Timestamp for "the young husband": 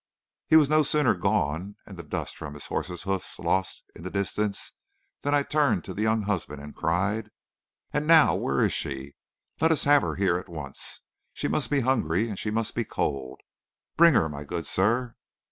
5.93-6.59